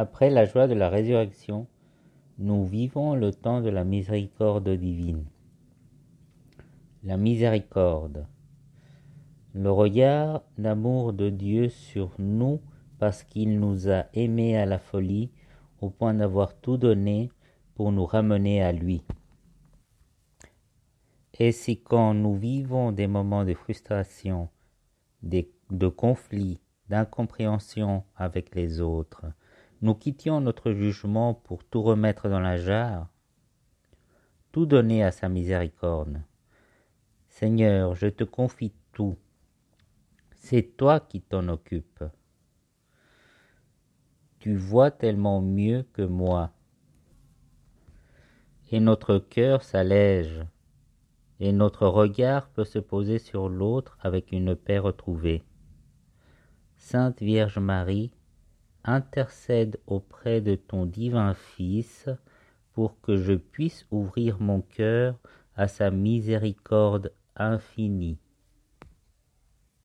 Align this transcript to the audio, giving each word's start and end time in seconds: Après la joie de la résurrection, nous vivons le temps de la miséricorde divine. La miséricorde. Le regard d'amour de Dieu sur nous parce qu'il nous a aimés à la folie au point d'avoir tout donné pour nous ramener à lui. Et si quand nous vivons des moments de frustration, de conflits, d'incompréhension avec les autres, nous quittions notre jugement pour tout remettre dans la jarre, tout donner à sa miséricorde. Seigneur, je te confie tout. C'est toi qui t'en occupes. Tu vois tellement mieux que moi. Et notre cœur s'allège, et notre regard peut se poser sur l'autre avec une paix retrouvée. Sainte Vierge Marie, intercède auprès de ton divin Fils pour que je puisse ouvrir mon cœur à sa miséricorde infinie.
Après 0.00 0.30
la 0.30 0.44
joie 0.44 0.68
de 0.68 0.74
la 0.74 0.88
résurrection, 0.88 1.66
nous 2.38 2.64
vivons 2.64 3.16
le 3.16 3.32
temps 3.32 3.60
de 3.60 3.68
la 3.68 3.82
miséricorde 3.82 4.68
divine. 4.68 5.24
La 7.02 7.16
miséricorde. 7.16 8.24
Le 9.54 9.72
regard 9.72 10.44
d'amour 10.56 11.12
de 11.12 11.30
Dieu 11.30 11.68
sur 11.68 12.12
nous 12.20 12.60
parce 13.00 13.24
qu'il 13.24 13.58
nous 13.58 13.90
a 13.90 14.04
aimés 14.14 14.56
à 14.56 14.66
la 14.66 14.78
folie 14.78 15.32
au 15.80 15.90
point 15.90 16.14
d'avoir 16.14 16.54
tout 16.54 16.76
donné 16.76 17.32
pour 17.74 17.90
nous 17.90 18.06
ramener 18.06 18.62
à 18.62 18.70
lui. 18.70 19.02
Et 21.40 21.50
si 21.50 21.80
quand 21.82 22.14
nous 22.14 22.36
vivons 22.36 22.92
des 22.92 23.08
moments 23.08 23.44
de 23.44 23.54
frustration, 23.54 24.48
de 25.24 25.88
conflits, 25.88 26.60
d'incompréhension 26.88 28.04
avec 28.14 28.54
les 28.54 28.80
autres, 28.80 29.26
nous 29.80 29.94
quittions 29.94 30.40
notre 30.40 30.72
jugement 30.72 31.34
pour 31.34 31.64
tout 31.64 31.82
remettre 31.82 32.28
dans 32.28 32.40
la 32.40 32.56
jarre, 32.56 33.08
tout 34.52 34.66
donner 34.66 35.04
à 35.04 35.12
sa 35.12 35.28
miséricorde. 35.28 36.20
Seigneur, 37.28 37.94
je 37.94 38.08
te 38.08 38.24
confie 38.24 38.72
tout. 38.92 39.16
C'est 40.30 40.76
toi 40.76 40.98
qui 40.98 41.20
t'en 41.20 41.48
occupes. 41.48 42.04
Tu 44.40 44.56
vois 44.56 44.90
tellement 44.90 45.40
mieux 45.40 45.84
que 45.92 46.02
moi. 46.02 46.52
Et 48.70 48.80
notre 48.80 49.18
cœur 49.18 49.62
s'allège, 49.62 50.44
et 51.40 51.52
notre 51.52 51.86
regard 51.86 52.48
peut 52.48 52.64
se 52.64 52.78
poser 52.78 53.18
sur 53.18 53.48
l'autre 53.48 53.96
avec 54.00 54.32
une 54.32 54.56
paix 54.56 54.78
retrouvée. 54.78 55.44
Sainte 56.76 57.20
Vierge 57.20 57.58
Marie, 57.58 58.12
intercède 58.88 59.78
auprès 59.86 60.40
de 60.40 60.54
ton 60.54 60.86
divin 60.86 61.34
Fils 61.34 62.08
pour 62.72 63.00
que 63.00 63.16
je 63.16 63.34
puisse 63.34 63.86
ouvrir 63.90 64.40
mon 64.40 64.60
cœur 64.60 65.18
à 65.56 65.68
sa 65.68 65.90
miséricorde 65.90 67.12
infinie. 67.36 68.18